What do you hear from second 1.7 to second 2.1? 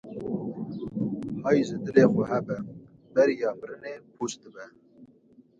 dilê